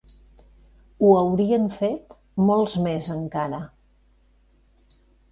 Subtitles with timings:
[1.01, 2.15] Ho haurien fet
[2.47, 3.59] molts més encara